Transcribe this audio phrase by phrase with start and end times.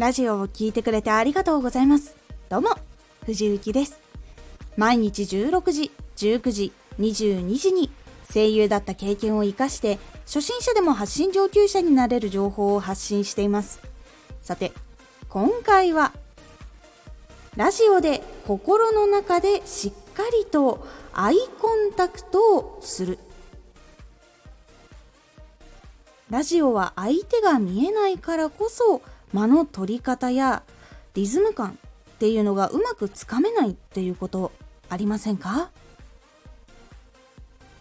[0.00, 2.16] ラジオを聴いてくれてありがとうございます。
[2.48, 2.70] どうも、
[3.26, 4.00] 藤幸です。
[4.78, 7.90] 毎日16時、19時、22時に
[8.32, 13.82] 声優だった経験を活かして初心者でも発信上級者になれる情報を発信しています。
[14.40, 14.72] さて、
[15.28, 16.14] 今回は
[17.58, 23.18] ラジオで心の中でしっかりとアイコンタクトをする。
[26.30, 30.62] ラジオは相手が見えないからこそ間の取り方や
[31.14, 31.78] リズム感
[32.12, 34.52] っていうのがうまくつかめないっていうこと
[34.88, 35.70] ありませんか？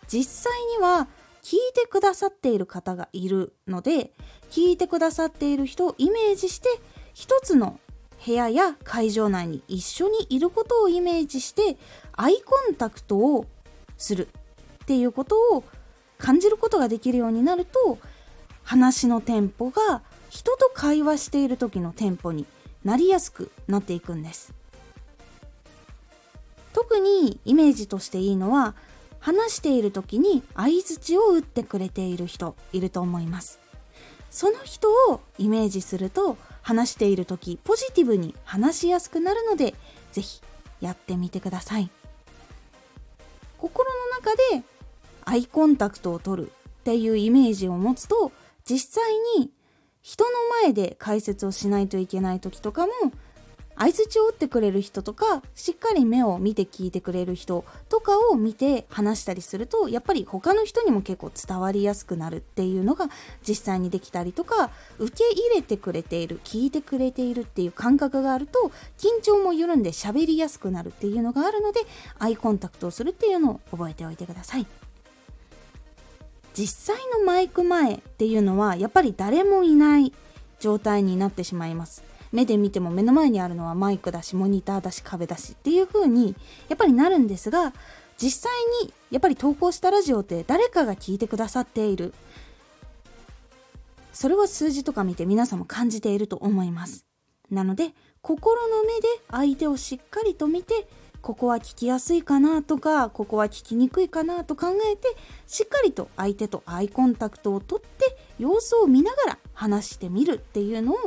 [0.08, 1.08] 実際には
[1.44, 4.12] 聞いてくださっている方がいるので
[4.49, 6.70] 聞いてくださっている人をイメージして
[7.13, 7.80] 一つの
[8.25, 11.77] 部屋や会場内に一緒にいることをイメージして
[12.13, 13.45] アイコンタクトを
[13.97, 14.27] する
[14.84, 15.63] っていうことを
[16.17, 17.97] 感じることができるようになると
[18.63, 22.45] 話のテンポが人と会話している時のテンポに
[22.83, 24.53] なりやすくなっていくんです。
[26.73, 28.75] 特にイメージとしていいのは
[29.19, 33.59] 話している時に相づちを打ってくれている人いると思います。
[34.30, 39.73] その人をイメージすると話している時ポジティブに話しやすくなるので
[40.11, 40.41] 是非
[40.81, 41.89] やってみてください。
[43.57, 44.63] 心の中で
[45.25, 48.31] アイコンタクトを取るっていうイメージを持つと
[48.63, 49.52] 実際に
[50.10, 50.32] 人の
[50.64, 52.94] 前で解説をしないといけない時とかも
[53.78, 63.06] 相づちを打ってくれる人とかしっかり目を見て聞いてくれる人とかを見て話したりするとやっぱり他の人にも結構伝わりやすくなるっていうのが
[63.48, 71.82] 実際にできたりとか受け入れてくれている聞いてくれているっていう感覚があると緊張も緩んで喋りやすくなるっていうのがあるので
[72.18, 74.66] アイコンタクトをするっていうのを覚えておいてください。
[76.60, 80.12] 実際のマイク前っていうのはやっぱり誰もいない
[80.60, 82.04] 状態になってしまいます。
[82.34, 86.36] 目で見ても目の前にあるのはマイクだしモニターだし壁だしっていう風に
[86.68, 87.72] やっぱりなるんですが
[88.22, 88.52] 実際
[88.84, 92.14] にやっぱり投稿したラジオって誰かが聞いてくださっている。
[94.12, 97.06] それは数字とか見て皆さんも感じていると思います。
[97.50, 100.90] なので心の目で相手をしっかりと見て
[101.22, 105.16] ここは聞きやすいかなとかここは聞きにくいかなと考えて
[105.47, 110.97] しっかりと相手とアイコンタクトをとって様子を見ながら話してみるっていうのを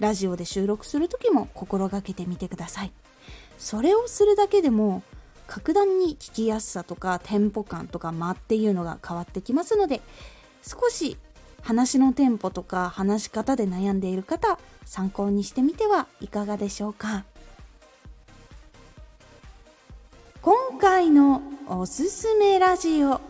[0.00, 2.92] ラジオで収録する時も心がけてみてください。
[3.58, 5.02] それをするだけでも
[5.48, 10.00] 格段に聞きやすさとかテンポ感とか間っていうのが変わってきますので
[10.62, 11.16] 少し
[11.62, 17.24] 話のテンポとか話し方で悩んでいる方参考にしてみてはいかがでしょうか。
[20.80, 23.20] 今回のおすすめラジオ。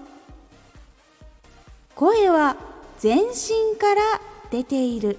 [1.95, 2.59] 声は
[2.99, 4.03] 全身から
[4.51, 5.17] 出ている。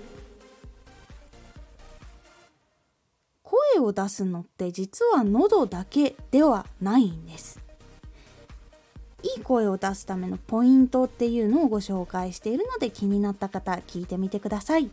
[3.42, 7.60] 声を出すのって実は喉だけではないんです。
[9.24, 14.92] いい声を出すためのポイントっていうのをご紹介しているので気になった方聞いてみてください。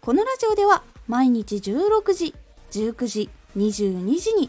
[0.00, 2.34] このラジオでは毎日16時
[2.70, 4.48] 19時22時に